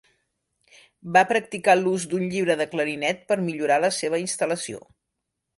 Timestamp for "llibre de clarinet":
2.33-3.23